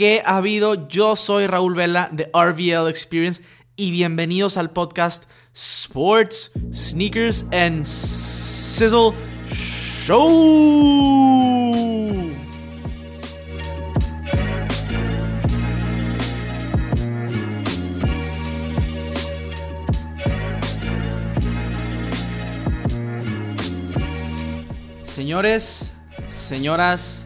[0.00, 0.88] ¿Qué ha habido?
[0.88, 3.42] Yo soy Raúl Vela de RVL Experience
[3.76, 9.12] y bienvenidos al podcast Sports, Sneakers and Sizzle
[9.44, 10.16] Show.
[25.04, 25.90] Señores,
[26.28, 27.19] señoras,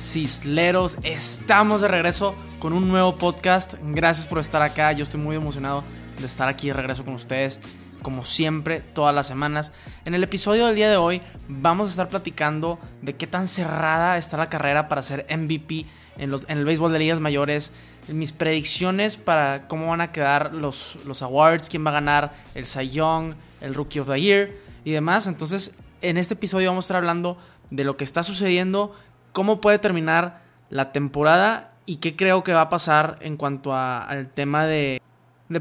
[0.00, 3.74] cisleros, estamos de regreso con un nuevo podcast.
[3.82, 4.92] Gracias por estar acá.
[4.92, 5.84] Yo estoy muy emocionado
[6.18, 7.60] de estar aquí de regreso con ustedes,
[8.00, 9.72] como siempre, todas las semanas.
[10.06, 14.16] En el episodio del día de hoy vamos a estar platicando de qué tan cerrada
[14.16, 15.84] está la carrera para ser MVP
[16.16, 17.72] en, el béisbol de ligas mayores,
[18.08, 22.64] mis predicciones para cómo van a quedar los, los awards, quién va a ganar el
[22.64, 24.50] Cy Young, el Rookie of the Year
[24.82, 25.26] y demás.
[25.26, 27.36] Entonces, en este episodio vamos a estar hablando
[27.70, 28.92] de lo que está sucediendo,
[29.32, 34.28] cómo puede terminar la temporada y qué creo que va a pasar en cuanto al
[34.28, 35.02] tema de,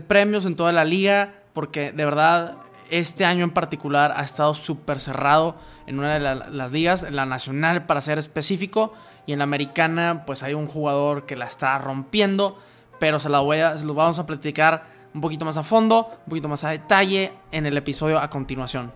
[0.08, 2.58] premios en toda la liga, porque de verdad
[2.92, 5.56] este año en particular ha estado súper cerrado
[5.88, 8.94] en una de las ligas, en la nacional para ser específico,
[9.26, 12.58] y en la americana pues hay un jugador que la está rompiendo,
[13.00, 16.12] pero se, la voy a, se lo vamos a platicar un poquito más a fondo,
[16.26, 18.92] un poquito más a detalle en el episodio a continuación.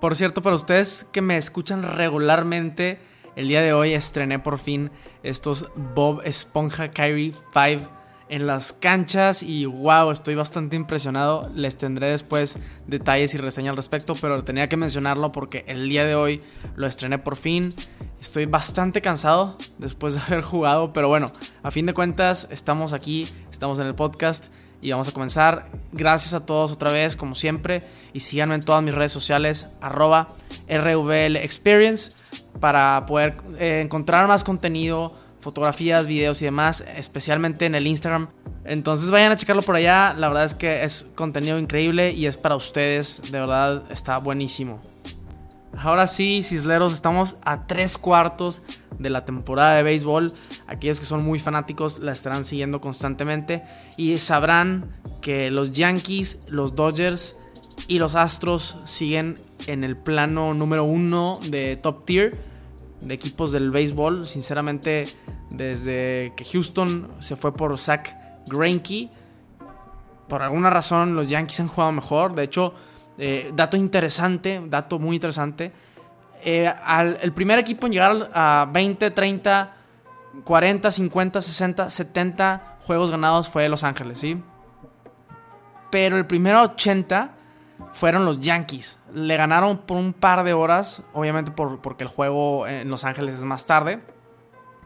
[0.00, 3.00] Por cierto, para ustedes que me escuchan regularmente,
[3.36, 4.90] el día de hoy estrené por fin
[5.22, 7.90] estos Bob Esponja Kyrie 5
[8.28, 11.50] en las canchas y wow, estoy bastante impresionado.
[11.54, 16.04] Les tendré después detalles y reseñas al respecto, pero tenía que mencionarlo porque el día
[16.04, 16.40] de hoy
[16.76, 17.74] lo estrené por fin.
[18.20, 23.28] Estoy bastante cansado después de haber jugado, pero bueno, a fin de cuentas estamos aquí,
[23.50, 24.46] estamos en el podcast
[24.80, 25.70] y vamos a comenzar.
[25.92, 30.28] Gracias a todos otra vez, como siempre, y síganme en todas mis redes sociales, arroba
[30.68, 32.12] RVL Experience,
[32.60, 38.28] para poder eh, encontrar más contenido, fotografías, videos y demás, especialmente en el Instagram.
[38.64, 42.36] Entonces vayan a checarlo por allá, la verdad es que es contenido increíble y es
[42.36, 44.80] para ustedes, de verdad está buenísimo.
[45.76, 48.62] Ahora sí, Cisleros, estamos a tres cuartos
[48.98, 50.32] de la temporada de béisbol.
[50.66, 53.64] Aquellos que son muy fanáticos la estarán siguiendo constantemente
[53.96, 57.36] y sabrán que los Yankees, los Dodgers
[57.88, 62.38] y los Astros siguen en el plano número uno de top tier
[63.00, 64.26] de equipos del béisbol.
[64.26, 65.06] Sinceramente,
[65.50, 68.14] desde que Houston se fue por Zach
[68.46, 69.10] Greinke,
[70.28, 72.34] por alguna razón los Yankees han jugado mejor.
[72.34, 72.74] De hecho,
[73.18, 75.72] eh, dato interesante, dato muy interesante.
[76.42, 76.72] Eh,
[77.22, 79.76] el primer equipo en llegar a 20, 30,
[80.44, 84.42] 40, 50, 60, 70 juegos ganados fue Los Ángeles, ¿sí?
[85.90, 87.36] Pero el primero 80
[87.92, 88.98] fueron los Yankees.
[89.12, 93.42] Le ganaron por un par de horas, obviamente porque el juego en Los Ángeles es
[93.42, 94.00] más tarde.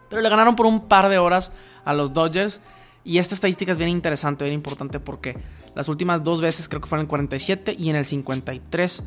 [0.08, 1.52] Pero le ganaron por un par de horas
[1.84, 2.60] a los Dodgers.
[3.04, 5.38] Y esta estadística es bien interesante, bien importante porque
[5.74, 9.02] las últimas dos veces, creo que fueron en el 47 y en el 53,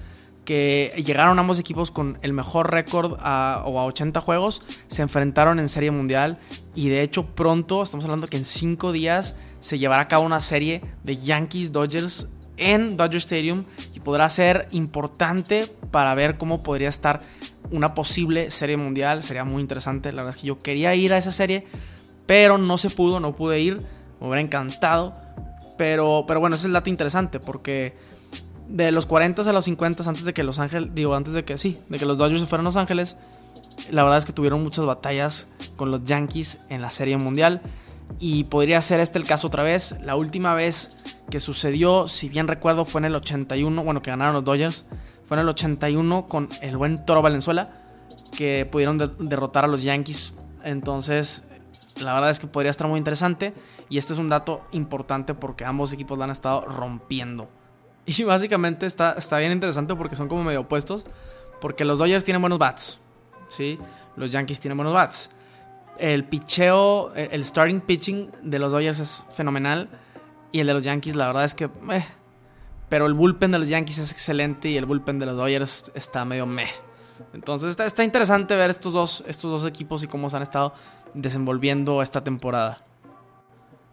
[0.46, 5.70] que llegaron ambos equipos con el mejor récord o a 80 juegos, se enfrentaron en
[5.70, 6.40] Serie Mundial
[6.74, 10.40] y de hecho pronto, estamos hablando que en 5 días se llevará a cabo una
[10.40, 13.64] serie de Yankees Dodgers en Dodger Stadium
[13.94, 17.22] y podrá ser importante para ver cómo podría estar
[17.72, 19.24] una posible serie mundial.
[19.24, 20.12] Sería muy interesante.
[20.12, 21.66] La verdad es que yo quería ir a esa serie,
[22.26, 23.78] pero no se pudo, no pude ir.
[24.20, 25.14] Me hubiera encantado.
[25.78, 27.96] Pero, pero bueno, ese es el dato interesante porque
[28.68, 31.58] de los 40 a los 50 antes de que Los Ángeles, digo, antes de que
[31.58, 33.18] sí, de que los Dodgers se fueran a Los Ángeles,
[33.90, 37.62] la verdad es que tuvieron muchas batallas con los Yankees en la Serie Mundial
[38.20, 39.96] y podría ser este el caso otra vez.
[40.02, 40.98] La última vez
[41.30, 44.86] que sucedió, si bien recuerdo, fue en el 81, bueno, que ganaron los Dodgers,
[45.26, 47.84] fue en el 81 con el buen Toro Valenzuela,
[48.36, 50.34] que pudieron derrotar a los Yankees.
[50.64, 51.44] Entonces,
[52.00, 53.54] la verdad es que podría estar muy interesante.
[53.90, 57.50] Y este es un dato importante porque ambos equipos la han estado rompiendo.
[58.04, 61.06] Y básicamente está, está bien interesante porque son como medio opuestos.
[61.62, 63.00] Porque los Dodgers tienen buenos bats.
[63.50, 63.78] ¿sí?
[64.16, 65.30] Los Yankees tienen buenos bats.
[66.02, 69.88] El picheo, el starting pitching de los Dodgers es fenomenal.
[70.52, 71.70] Y el de los Yankees, la verdad es que.
[71.82, 72.04] Meh.
[72.90, 76.26] Pero el bullpen de los Yankees es excelente y el bullpen de los Dodgers está
[76.26, 76.68] medio meh.
[77.34, 80.74] Entonces está, está interesante ver estos dos, estos dos equipos y cómo se han estado
[81.14, 82.84] desenvolviendo esta temporada.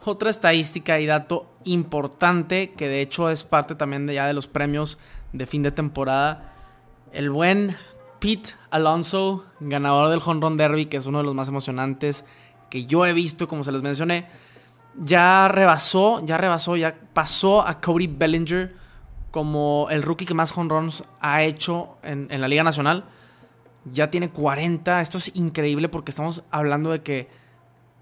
[0.02, 4.46] Otra estadística y dato importante, que de hecho es parte también de ya de los
[4.46, 4.98] premios
[5.34, 6.54] de fin de temporada.
[7.12, 7.76] El buen
[8.18, 12.24] Pete Alonso, ganador del Home Run Derby, que es uno de los más emocionantes
[12.70, 14.28] que yo he visto, como se les mencioné,
[14.96, 18.74] ya rebasó, ya rebasó, ya pasó a Cody Bellinger
[19.30, 23.04] como el rookie que más home runs ha hecho en, la Liga Nacional.
[23.92, 25.00] Ya tiene 40.
[25.00, 27.28] Esto es increíble porque estamos hablando de que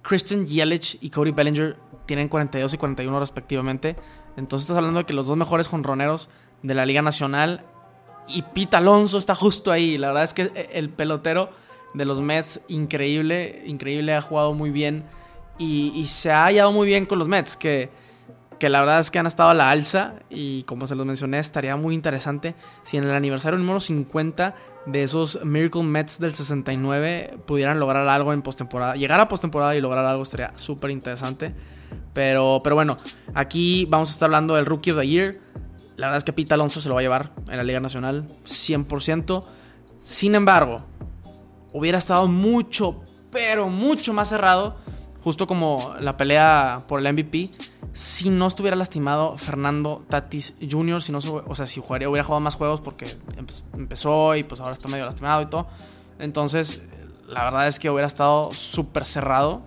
[0.02, 1.76] Christian Yelich y Cody Bellinger
[2.06, 3.96] tienen 42 y 41 respectivamente.
[4.36, 6.28] Entonces estás hablando de que los dos mejores jonroneros
[6.62, 7.64] de la Liga Nacional
[8.28, 9.98] y Pete Alonso está justo ahí.
[9.98, 11.50] La verdad es que el pelotero
[11.94, 15.04] de los Mets, increíble, increíble, ha jugado muy bien
[15.58, 17.90] y, se ha hallado muy bien con los Mets, que,
[18.58, 21.38] que la verdad es que han estado a la alza y como se los mencioné,
[21.38, 24.54] estaría muy interesante si en el aniversario número 50
[24.86, 28.94] de esos Miracle Mets del 69 pudieran lograr algo en postemporada.
[28.94, 31.54] Llegar a postemporada y lograr algo estaría súper interesante.
[32.12, 32.96] Pero, pero bueno,
[33.34, 35.36] aquí vamos a estar hablando del Rookie of the Year.
[35.96, 38.26] La verdad es que Pete Alonso se lo va a llevar en la Liga Nacional,
[38.44, 39.44] 100%.
[40.00, 40.78] Sin embargo,
[41.72, 44.76] hubiera estado mucho, pero mucho más cerrado,
[45.22, 47.50] justo como la pelea por el MVP,
[47.92, 52.40] si no estuviera lastimado Fernando Tatis Jr., si no, o sea, si jugaría, hubiera jugado
[52.40, 53.16] más juegos porque
[53.72, 55.66] empezó y pues ahora está medio lastimado y todo.
[56.18, 56.82] Entonces,
[57.26, 59.62] la verdad es que hubiera estado súper cerrado.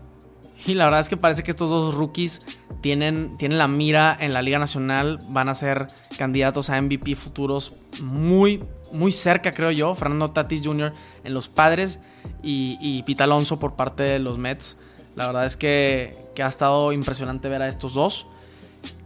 [0.66, 2.42] Y la verdad es que parece que estos dos rookies
[2.82, 5.88] tienen, tienen la mira en la Liga Nacional, van a ser
[6.18, 9.94] candidatos a MVP futuros muy, muy cerca, creo yo.
[9.96, 10.94] Fernando Tatis Jr.
[11.24, 12.00] en los Padres
[12.42, 14.80] y, Pita Alonso por parte de los Mets.
[15.16, 18.28] La verdad es que, ha estado impresionante ver a estos dos.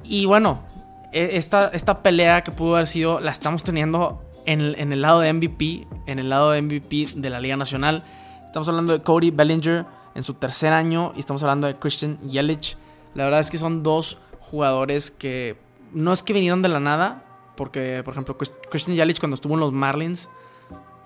[0.04, 0.64] Y bueno,
[1.12, 5.34] e, esta, esta pelea que pudo haber sido, la estamos teniendo en el, lado de
[5.34, 8.04] MVP, en el lado de MVP de la Liga Nacional.
[8.46, 9.86] Estamos hablando de Cody Bellinger
[10.16, 12.78] en su tercer año y estamos hablando de Christian Yelich.
[13.16, 15.58] La verdad es que son dos jugadores que
[15.94, 17.24] no es que vinieron de la nada,
[17.56, 18.38] porque por ejemplo
[18.70, 20.30] Christian Yelich cuando estuvo en los Marlins,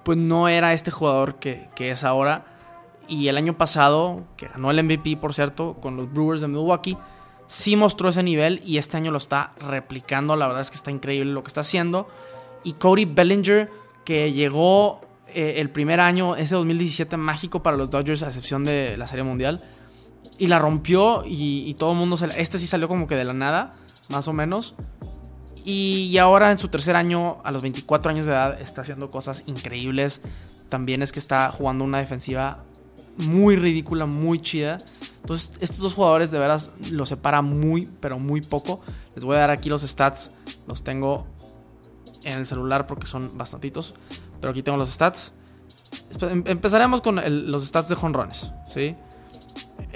[0.03, 2.45] pues no era este jugador que, que es ahora.
[3.09, 6.97] Y el año pasado, que ganó el MVP, por cierto, con los Brewers de Milwaukee,
[7.47, 10.35] sí mostró ese nivel y este año lo está replicando.
[10.35, 12.07] La verdad es que está increíble lo que está haciendo.
[12.63, 13.71] Y Cody Bellinger,
[14.03, 15.01] que llegó
[15.33, 19.23] eh, el primer año, ese 2017 mágico para los Dodgers, a excepción de la Serie
[19.23, 19.63] Mundial,
[20.37, 23.33] y la rompió y, todo el mundo se Este sí salió como que de la
[23.33, 23.75] nada,
[24.09, 24.75] más o menos.
[25.65, 29.09] Y, y ahora en su tercer año, a los 24 años de edad, está haciendo
[29.09, 30.21] cosas increíbles.
[30.69, 32.63] También es que está jugando una defensiva
[33.17, 34.79] muy ridícula, muy chida.
[35.21, 38.79] Entonces, estos dos jugadores de veras los separa muy, pero muy poco.
[39.15, 40.31] Les voy a dar aquí los stats.
[40.67, 41.27] Los tengo
[42.23, 43.95] en el celular porque son bastantitos.
[44.39, 45.33] Pero aquí tengo los stats.
[46.21, 47.19] Em, empezaremos con
[47.51, 48.51] los stats de jonrones.
[48.69, 48.95] ¿sí?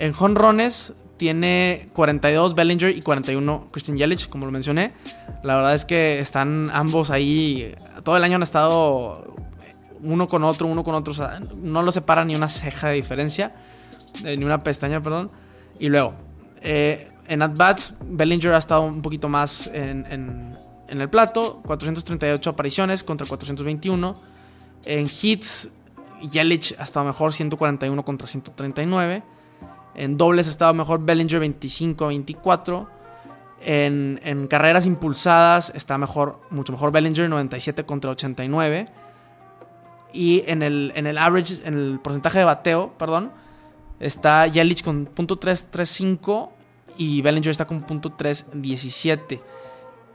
[0.02, 4.94] En jonrones tiene 42 Bellinger y 41 Christian Yelich, como lo mencioné.
[5.44, 7.76] La verdad es que están ambos ahí.
[8.04, 9.36] Todo el año han estado
[10.02, 11.14] uno con otro, uno con otro.
[11.56, 13.54] No lo separa ni una ceja de diferencia,
[14.26, 15.30] eh, ni una pestaña, perdón.
[15.80, 16.16] Y luego,
[16.62, 23.04] eh, en at-bats, Bellinger ha estado un poquito más en, en, el plato, 438 apariciones
[23.04, 24.16] contra 421.
[24.86, 25.70] En hits,
[26.32, 29.22] Yelich ha estado mejor, 141 contra 139.
[29.96, 32.88] En dobles ha estado mejor Bellinger 25-24.
[33.64, 38.88] En, en, carreras impulsadas está mejor, mucho mejor Bellinger 97 contra 89.
[40.14, 43.32] Y en el, en el average, en el porcentaje de bateo, perdón,
[44.00, 46.50] está Yelich con .335
[46.98, 49.42] y Bellinger está con .317.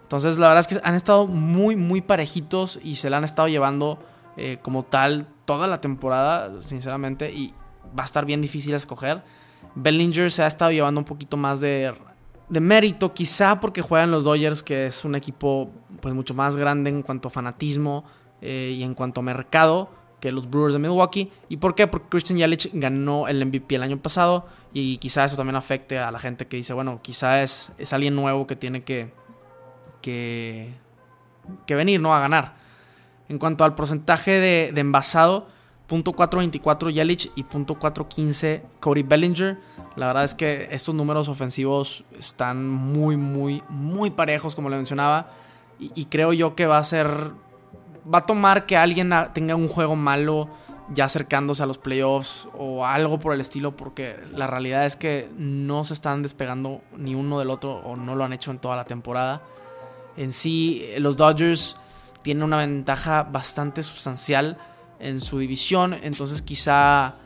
[0.03, 3.49] Entonces, la verdad es que han estado muy, muy parejitos y se la han estado
[3.49, 3.99] llevando
[4.37, 7.53] eh, como tal toda la temporada, sinceramente, y
[7.99, 9.25] va a estar bien difícil escoger.
[9.77, 11.95] Bellinger se ha estado llevando un poquito más de,
[12.49, 16.91] de mérito, quizá porque juegan los Dodgers, que es un equipo pues mucho más grande
[16.91, 18.05] en cuanto a fanatismo,
[18.41, 19.89] eh, y en cuanto a mercado
[20.21, 21.31] que los Brewers de Milwaukee.
[21.49, 21.87] ¿Y por qué?
[21.87, 26.11] Porque Christian Yelich ganó el MVP el año pasado y quizá eso también afecte a
[26.11, 29.13] la gente que dice, bueno, quizá es, es alguien nuevo que tiene que,
[30.03, 30.75] que,
[31.67, 32.15] que venir, ¿no?
[32.15, 32.55] A ganar.
[33.29, 35.49] En cuanto al porcentaje de, de envasado,
[35.89, 39.59] .424 Yelich y .415 Cody Bellinger.
[39.97, 45.31] La verdad es que estos números ofensivos están muy, muy, muy parejos, como le mencionaba.
[45.79, 47.33] y creo yo que va a ser
[48.13, 50.49] va a tomar que alguien tenga un juego malo
[50.89, 55.29] ya acercándose a los playoffs o algo por el estilo, porque la realidad es que
[55.37, 58.77] no se están despegando ni uno del otro o no lo han hecho en toda
[58.77, 59.43] la temporada.
[60.17, 61.77] En sí, los Dodgers
[62.23, 64.59] tienen una ventaja bastante sustancial
[64.99, 67.17] en su división, entonces quizá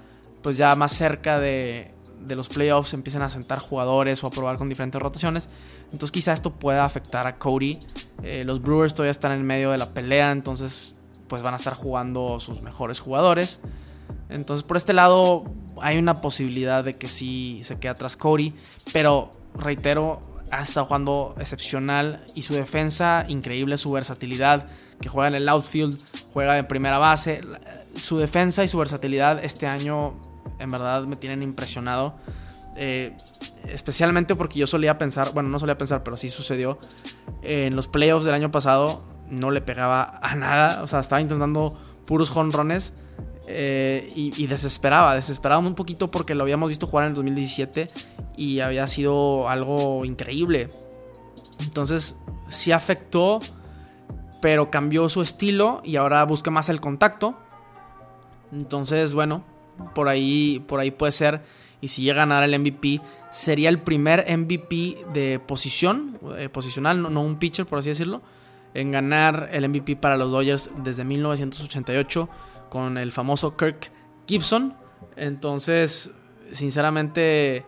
[0.43, 4.59] pues ya más cerca de, de los playoffs empiecen a sentar jugadores o a probar
[4.59, 5.49] con diferentes rotaciones.
[5.85, 7.81] Entonces quizá esto pueda afectar a Cody.
[8.23, 10.95] Eh, los Brewers todavía están en medio de la pelea, entonces
[11.29, 13.61] pues van a estar jugando sus mejores jugadores.
[14.29, 15.45] Entonces por este lado
[15.81, 18.55] hay una posibilidad de que sí se quede atrás Cody,
[18.93, 20.21] pero reitero,
[20.51, 24.67] ha estado jugando excepcional y su defensa increíble, su versatilidad,
[25.01, 25.99] que juega en el outfield,
[26.33, 27.41] juega en primera base.
[27.97, 30.21] Su defensa y su versatilidad este año
[30.59, 32.17] en verdad me tienen impresionado.
[32.77, 33.17] Eh,
[33.69, 36.79] especialmente porque yo solía pensar, bueno, no solía pensar, pero sí sucedió.
[37.43, 40.83] en los playoffs del año pasado no le pegaba a nada.
[40.83, 41.77] O sea, estaba intentando
[42.07, 42.93] puros jonrones.
[43.53, 47.91] Eh, y, desesperaba, desesperaba un poquito porque lo habíamos visto jugar en el 2017
[48.41, 50.69] y había sido algo increíble.
[51.59, 52.17] Entonces,
[52.49, 53.41] sí afectó,
[54.41, 57.35] pero cambió su estilo y ahora busca más el contacto.
[58.51, 59.45] Entonces, bueno,
[59.95, 61.43] por ahí, por ahí puede ser.
[61.83, 67.13] Y si llega a ganar el MVP, sería el primer MVP de posición, eh, posicional,
[67.13, 68.23] no, un pitcher, por así decirlo,
[68.73, 72.27] en ganar el MVP para los Dodgers desde 1988
[72.71, 73.93] con el famoso Kirk
[74.27, 74.75] Gibson.
[75.17, 76.11] Entonces,
[76.53, 77.67] sinceramente,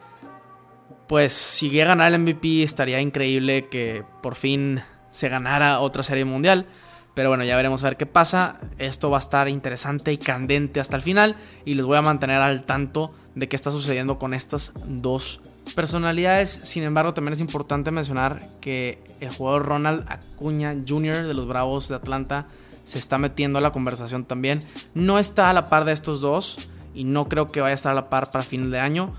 [1.12, 6.02] pues si llega a ganar el MVP estaría increíble que por fin se ganara otra
[6.02, 6.64] serie mundial.
[7.12, 8.58] Pero bueno, ya veremos a ver qué pasa.
[8.78, 11.36] Esto va a estar interesante y candente hasta el final.
[11.66, 15.42] Y les voy a mantener al tanto de qué está sucediendo con estas dos
[15.74, 16.60] personalidades.
[16.62, 21.26] Sin embargo, también es importante mencionar que el jugador Ronald Acuña Jr.
[21.26, 22.46] de los Bravos de Atlanta
[22.86, 24.64] se está metiendo a la conversación también.
[24.94, 26.56] No está a la par de estos dos.
[26.94, 29.12] Y no creo que vaya a estar a la par para fin de año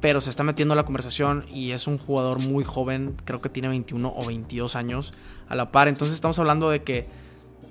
[0.00, 3.68] pero se está metiendo la conversación y es un jugador muy joven, creo que tiene
[3.68, 5.12] 21 o 22 años
[5.48, 5.88] a la par.
[5.88, 7.08] Entonces estamos hablando de que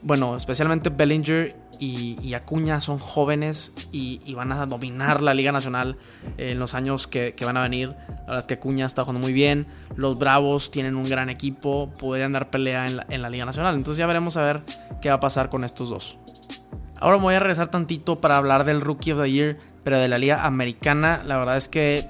[0.01, 5.97] bueno, especialmente Bellinger y, Acuña son jóvenes y, van a dominar la Liga Nacional
[6.37, 7.89] en los años que, van a venir.
[7.89, 9.67] La verdad es que Acuña está jugando muy bien.
[9.95, 13.75] Los Bravos tienen un gran equipo, podrían dar pelea en la, en la Liga Nacional.
[13.75, 14.61] Entonces ya veremos a ver
[15.01, 16.17] qué va a pasar con estos dos.
[16.99, 20.07] Ahora me voy a regresar tantito para hablar del Rookie of the Year, pero de
[20.07, 21.21] la Liga Americana.
[21.25, 22.09] La verdad es que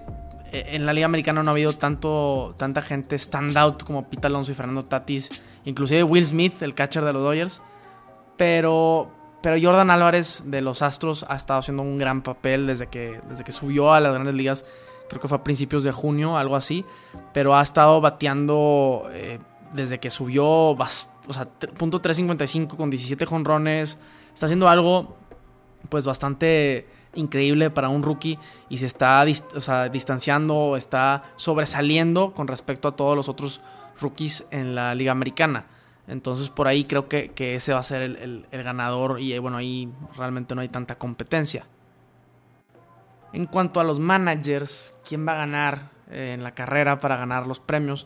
[0.51, 4.51] eh, en la Liga Americana no ha habido tanto, tanta gente standout como Pete Alonso
[4.51, 5.29] y Fernando Tatis.
[5.65, 7.61] Inclusive Will Smith, el catcher de los Dodgers.
[8.37, 13.19] Pero, pero Jordan Álvarez de los Astros ha estado haciendo un gran papel desde que,
[13.29, 14.65] desde que subió a las grandes ligas.
[15.09, 16.85] Creo que fue a principios de junio, algo así.
[17.33, 19.39] Pero ha estado bateando eh,
[19.73, 20.77] desde que subió, o
[21.31, 21.45] sea,
[21.77, 23.99] punto 355 con 17 jonrones.
[24.37, 25.17] Está haciendo algo,
[25.89, 28.37] pues, bastante increíble para un rookie
[28.69, 33.61] y se está distanciando, está sobresaliendo con respecto a todos los otros
[33.99, 35.65] rookies en la liga americana.
[36.07, 39.89] Entonces por ahí creo que, ese va a ser el, ganador y eh, bueno, ahí
[40.15, 41.65] realmente no hay tanta competencia.
[43.33, 47.47] En cuanto a los managers, ¿quién va a ganar eh, en la carrera para ganar
[47.47, 48.05] los premios?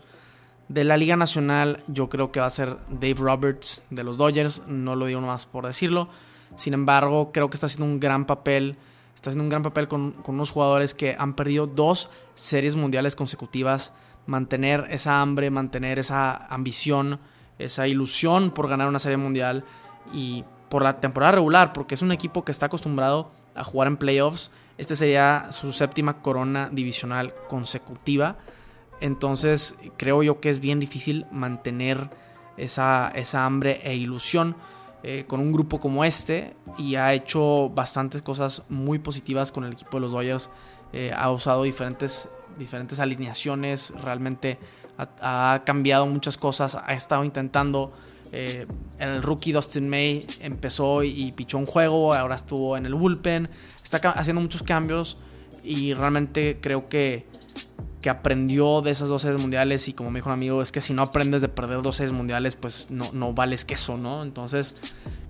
[0.72, 4.64] De la Liga Nacional yo creo que va a ser Dave Roberts de los Dodgers,
[4.68, 6.08] no lo digo más por decirlo.
[6.56, 8.78] Sin embargo, creo que está haciendo un gran papel,
[9.14, 13.18] está haciendo un gran papel con, con unos jugadores que han perdido dos series mundiales
[13.18, 13.92] consecutivas.
[14.28, 17.20] Mantener esa hambre, mantener esa ambición,
[17.60, 19.66] esa ilusión por ganar una serie mundial
[20.14, 23.98] y por la temporada regular, porque es un equipo que está acostumbrado a jugar en
[23.98, 24.52] playoffs.
[24.78, 28.38] Este sería su séptima corona divisional consecutiva.
[29.02, 32.10] Entonces creo yo que es bien difícil mantener
[32.58, 34.56] esa, esa hambre e ilusión
[35.04, 39.74] eh, con un grupo como este y ha hecho bastantes cosas muy positivas con el
[39.74, 40.50] equipo de los Dodgers.
[40.94, 42.30] Eh, ha usado diferentes,
[42.60, 44.60] diferentes alineaciones, realmente
[44.98, 47.94] ha, cambiado muchas cosas, ha estado intentando.
[48.34, 48.68] Eh,
[49.00, 53.50] el rookie Dustin May empezó y, pichó un juego, ahora estuvo en el bullpen,
[53.84, 55.18] está haciendo muchos cambios
[55.64, 57.26] y realmente creo que,
[58.02, 60.82] que aprendió de esas dos series mundiales y como me dijo un amigo, es que
[60.82, 64.24] si no aprendes de perder dos series mundiales, pues no, no vales queso, ¿no?
[64.24, 64.76] Entonces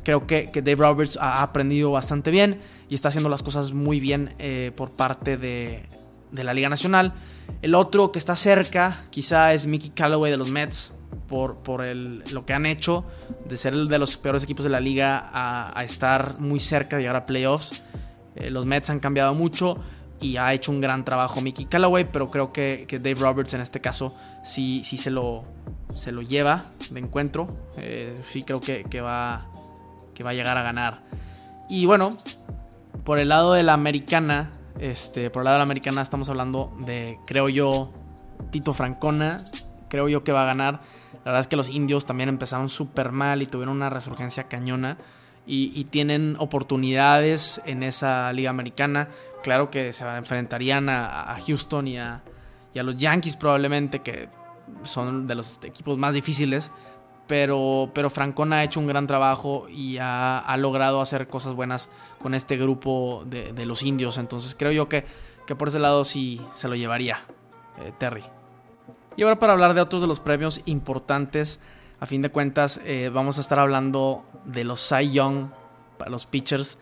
[0.03, 2.59] creo que, que, Dave Roberts ha aprendido bastante bien
[2.89, 5.85] y está haciendo las cosas muy bien eh, por parte de,
[6.31, 7.13] de la Liga Nacional.
[7.61, 10.95] El otro que está cerca quizá es Mickey Callaway de los Mets
[11.27, 13.05] por, por el, lo que han hecho
[13.47, 17.15] de ser de los peores equipos de la liga a, estar muy cerca de llegar
[17.17, 17.81] a playoffs.
[18.35, 19.77] Eh, los Mets han cambiado mucho
[20.21, 23.81] y ha hecho un gran trabajo Mickey Callaway, pero creo que, Dave Roberts en este
[23.81, 25.43] caso sí, sí se, lo,
[25.95, 27.57] se lo lleva de encuentro.
[27.77, 29.49] Eh, sí creo que, que, va,
[30.13, 31.01] que va a llegar a ganar.
[31.69, 32.17] Y bueno,
[33.03, 36.71] por el lado de la americana, este, por el lado de la americana estamos hablando
[36.79, 37.91] de, creo yo,
[38.51, 39.45] Tito Francona.
[39.89, 40.81] Creo yo que va a ganar.
[41.25, 44.97] La verdad es que los indios también empezaron súper mal y tuvieron una resurgencia cañona.
[45.47, 49.09] Y, tienen oportunidades en esa liga americana.
[49.43, 52.21] Claro que se enfrentarían a, Houston y a,
[52.75, 54.29] los Yankees probablemente, que
[54.83, 56.71] son de los equipos más difíciles
[57.31, 58.11] pero, pero
[58.51, 61.89] ha hecho un gran trabajo y ha, logrado hacer cosas buenas
[62.21, 64.17] con este grupo de, los indios.
[64.17, 65.05] Entonces creo yo que,
[65.47, 67.19] que, por ese lado sí se lo llevaría
[67.79, 68.25] eh, Terry.
[69.15, 71.61] Y ahora para hablar de otros de los premios importantes,
[72.01, 75.49] a fin de cuentas eh, vamos a estar hablando de los Cy Young,
[75.97, 76.77] para los pitchers.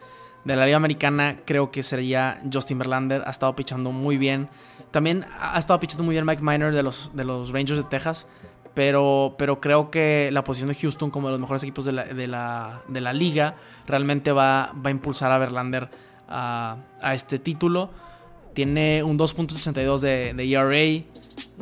[0.46, 4.48] De la Liga Americana creo que sería Justin Verlander, ha estado pichando muy bien
[4.92, 8.28] También ha estado pichando muy bien Mike Miner de los, de los Rangers de Texas.
[8.74, 12.06] Pero, pero creo que la posición de Houston como de los mejores equipos de la,
[12.06, 13.56] de la, de la liga
[13.88, 15.90] realmente va, va, a impulsar a Verlander
[16.30, 17.90] a, a este título.
[18.54, 21.04] Tiene un 2.82 de, de ERA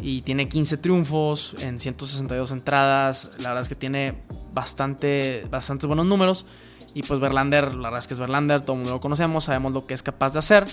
[0.02, 3.32] y tiene 15 triunfos en 162 entradas.
[3.40, 4.16] La verdad es que tiene
[4.54, 6.46] bastante, bastantes buenos números.
[6.94, 9.72] Y pues Verlander, la verdad es que es Verlander, todo el mundo lo conocemos, sabemos
[9.72, 10.66] lo que es capaz de hacer.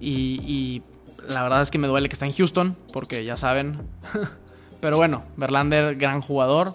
[0.00, 0.82] Y,
[1.28, 3.82] la verdad es que me duele que está en Houston, porque ya saben.
[4.80, 6.72] Pero bueno, Verlander, gran jugador.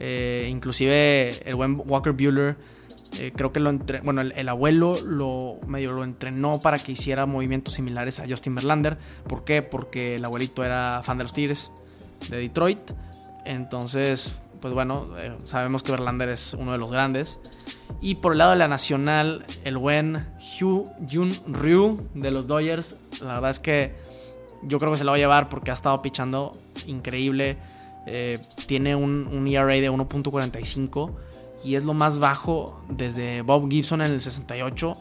[0.00, 2.56] Eh, inclusive el buen Walker Bueller,
[3.18, 7.26] eh, creo que lo entre, bueno, el, abuelo lo medio lo entrenó para que hiciera
[7.26, 8.98] movimientos similares a Justin Verlander.
[9.28, 9.62] ¿Por qué?
[9.62, 11.70] Porque el abuelito era fan de los Tigres
[12.30, 12.78] de Detroit.
[13.44, 17.38] Entonces, pues bueno, eh, sabemos que Verlander es uno de los grandes.
[18.00, 20.26] Y por el lado de la nacional, el buen
[20.60, 22.96] Hugh Jun Ryu de los Dodgers.
[23.20, 23.94] La verdad es que
[24.62, 27.58] yo creo que se lo va a llevar porque ha estado pichando increíble.
[28.06, 31.14] Eh, tiene un, un, ERA de 1.45
[31.64, 34.94] y es lo más bajo desde Bob Gibson en el 68.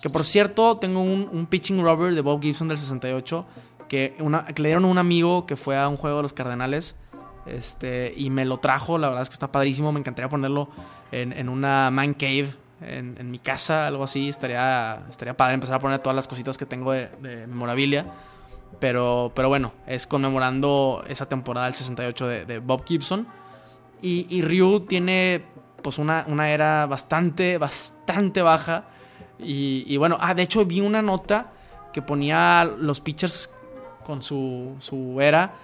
[0.00, 3.46] Que por cierto, tengo un, pitching rubber de Bob Gibson del 68
[3.88, 6.96] que, una, le dieron a un amigo que fue a un juego de los Cardenales.
[7.46, 9.92] Este, y me lo trajo, la verdad es que está padrísimo.
[9.92, 10.68] Me encantaría ponerlo
[11.12, 14.28] en, una man cave en, mi casa, algo así.
[14.28, 18.06] Estaría, estaría padre empezar a poner todas las cositas que tengo de, de memorabilia.
[18.78, 23.26] Pero, pero bueno, es conmemorando esa temporada del 68 de, Bob Gibson.
[24.00, 25.44] Y, Ryu tiene
[25.82, 28.84] pues una, una, era bastante, bastante baja.
[29.38, 31.52] Y, bueno, ah, de hecho vi una nota
[31.92, 33.50] que ponía los pitchers
[34.04, 35.54] con su, su era.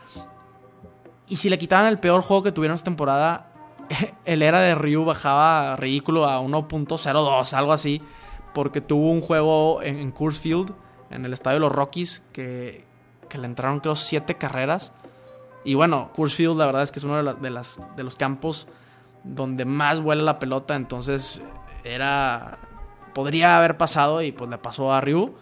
[1.28, 3.52] Y si le quitaban el peor juego que tuvieron esta temporada,
[4.25, 8.02] el era de Ryu bajaba ridículo a 1.02, algo así.
[8.52, 10.72] Porque tuvo un juego en, en Coors Field,
[11.10, 12.84] en el estadio de los Rockies, que,
[13.28, 14.92] que le entraron creo siete carreras.
[15.64, 18.66] Y bueno, Coors Field la verdad es que es uno de, las, de los campos
[19.28, 21.42] donde más vuela la pelota, entonces
[21.84, 22.58] era...
[23.14, 25.34] Podría haber pasado y pues le pasó a Ryu,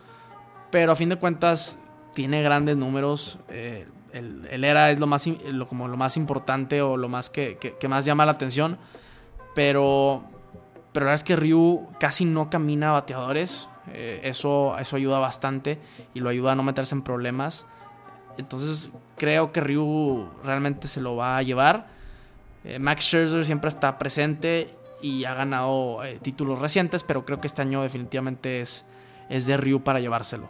[0.70, 1.78] pero a fin de cuentas
[2.14, 3.38] tiene grandes números.
[3.48, 7.58] Eh, el, era es lo más, lo, como lo más importante o lo más que,
[7.58, 8.78] que, más llama la atención.
[9.54, 10.24] Pero,
[10.92, 13.68] pero la verdad es que Ryu casi no camina bateadores.
[13.92, 15.78] Eh, eso, eso ayuda bastante
[16.14, 17.66] y lo ayuda a no meterse en problemas.
[18.38, 21.95] Entonces creo que Ryu realmente se lo va a llevar.
[22.66, 24.68] Eh, Max Scherzer siempre está presente
[25.00, 28.84] y ha ganado eh, títulos recientes, pero creo que este año definitivamente es,
[29.28, 30.48] es de Ryu para llevárselo.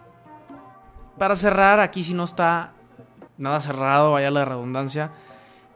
[1.19, 2.73] Para cerrar, aquí si no está
[3.37, 5.11] nada cerrado, vaya la redundancia,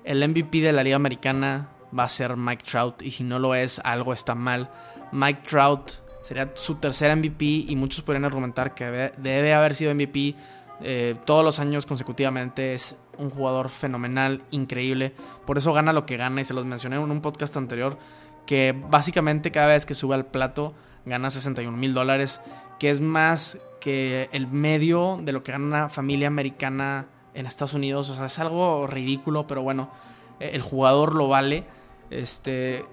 [0.04, 3.54] el MVP de la Liga Americana va a ser Mike Trout y si no lo
[3.54, 4.70] es, algo está mal.
[5.12, 5.90] Mike Trout
[6.22, 10.36] sería su tercer MVP y muchos podrían argumentar que debe haber sido MVP
[10.82, 12.74] eh, todos los años consecutivamente.
[12.74, 15.14] Es un jugador fenomenal, increíble.
[15.46, 17.98] Por eso gana lo que gana y se los mencioné en un podcast anterior.
[18.46, 22.40] Que básicamente cada vez que sube al plato gana 61 mil dólares.
[22.78, 27.74] Que es más que el medio de lo que gana una familia americana en Estados
[27.74, 28.08] Unidos.
[28.10, 29.90] O sea, es algo ridículo, pero bueno,
[30.38, 31.64] eh, el jugador lo vale.
[32.10, 32.84] Este.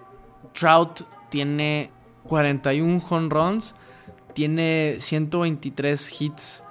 [0.54, 1.92] Trout tiene
[2.24, 3.76] 41 home runs,
[4.34, 6.64] tiene 123 hits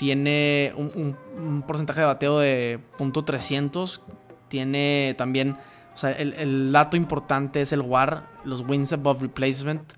[0.00, 4.00] tiene un, porcentaje de bateo de .300,
[4.48, 5.58] tiene también,
[5.92, 9.92] o sea, el, dato importante es el WAR, los wins above replacement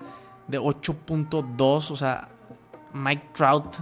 [0.49, 1.57] de 8.2,
[1.93, 2.31] o sea,
[2.93, 3.77] Mike Trout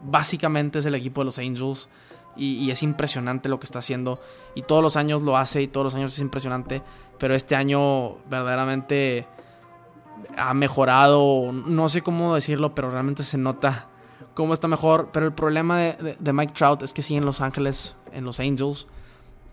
[0.00, 1.90] básicamente es el equipo de los Angels
[2.36, 4.18] y, y, es impresionante lo que está haciendo.
[4.54, 6.80] Y todos los años lo hace y todos los años es impresionante,
[7.18, 9.26] pero este año verdaderamente
[10.38, 13.90] ha mejorado, no sé cómo decirlo, pero realmente se nota
[14.34, 15.10] cómo está mejor.
[15.12, 18.86] Pero el problema de, Mike Trout es que sigue en Los Ángeles, en los Angels.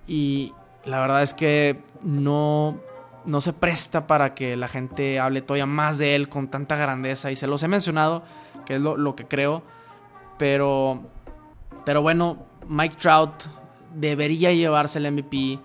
[0.08, 0.54] Y
[0.86, 2.78] la verdad es que no,
[3.26, 7.32] no se presta para que la gente hable todavía más de él con tanta grandeza.
[7.32, 8.23] Y se los he mencionado,
[8.65, 9.63] que es lo, que creo.
[10.38, 11.02] Pero,
[11.86, 13.43] pero bueno, Mike Trout
[13.93, 15.60] debería llevarse el MVP.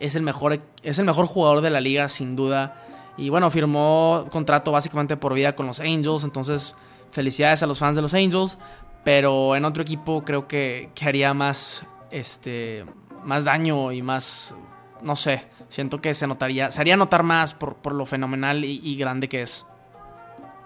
[0.00, 2.82] Es el, mejor, es el mejor jugador de la liga, sin duda.
[3.16, 6.24] Y bueno, firmó contrato básicamente por vida con los Angels.
[6.24, 6.74] Entonces
[7.12, 8.58] Felicidades a los fans de los Angels,
[9.04, 12.84] pero en otro equipo creo que, haría más, este,
[13.24, 14.54] más daño y más,
[15.02, 19.28] no sé, siento que se notaría, se haría notar más por, lo fenomenal y, grande
[19.28, 19.66] que es.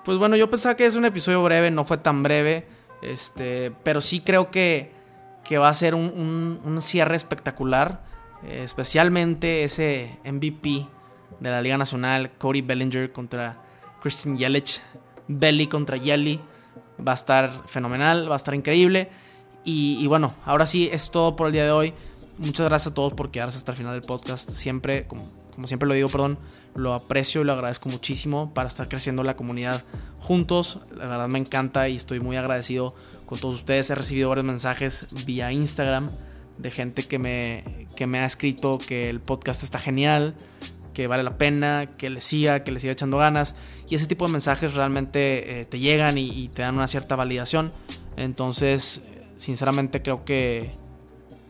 [0.04, 2.66] Pues bueno, yo pensaba que es un episodio breve, no fue tan breve,
[3.02, 4.92] este, pero sí creo que,
[5.42, 8.04] que va a ser un, cierre espectacular,
[8.48, 10.86] especialmente ese MVP
[11.40, 13.58] de la Liga Nacional, Cody Bellinger contra
[14.00, 14.80] Christian Yelich.
[15.28, 16.40] Belly contra Yelly.
[17.06, 19.10] Va a estar fenomenal, va a estar increíble.
[19.64, 21.94] Y, y bueno, ahora sí es todo por el día de hoy.
[22.38, 24.50] Muchas gracias a todos por quedarse hasta el final del podcast.
[24.50, 26.38] Siempre, como, como siempre lo digo, perdón,
[26.74, 29.84] lo aprecio y lo agradezco muchísimo para estar creciendo la comunidad
[30.20, 30.80] juntos.
[30.94, 33.88] La verdad me encanta y estoy muy agradecido con todos ustedes.
[33.88, 36.10] He recibido varios mensajes vía Instagram
[36.58, 40.34] de gente que me, que me ha escrito que el podcast está genial,
[40.96, 43.54] que vale la pena, que le siga, que le siga echando ganas.
[43.86, 47.70] Y ese tipo de mensajes realmente eh, te llegan y, te dan una cierta validación.
[48.16, 49.02] Entonces,
[49.36, 50.70] sinceramente creo que,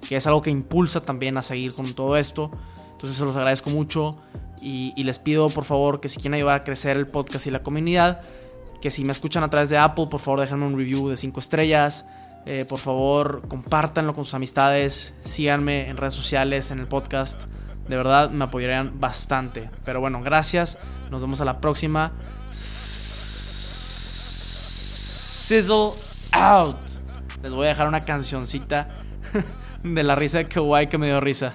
[0.08, 2.50] que es algo que impulsa también a seguir con todo esto.
[2.90, 4.20] Entonces se los agradezco mucho
[4.60, 7.52] y, y, les pido por favor que si quieren ayudar a crecer el podcast y
[7.52, 8.22] la comunidad,
[8.80, 11.38] que si me escuchan a través de Apple, por favor déjenme un review de 5
[11.38, 12.04] estrellas.
[12.46, 17.44] Eh, por favor, compártanlo con sus amistades, síganme en redes sociales, en el podcast.
[17.88, 19.70] De verdad, me apoyarían bastante.
[19.84, 20.78] Pero bueno, gracias.
[21.10, 22.12] Nos vemos a la próxima.
[22.50, 23.12] Sizzle
[26.32, 26.78] out.
[27.42, 28.88] Les voy a dejar una cancioncita
[29.82, 31.54] de la risa de Kawaii que me dio risa.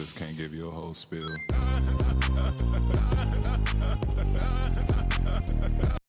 [0.00, 1.20] just can't give you a whole spill.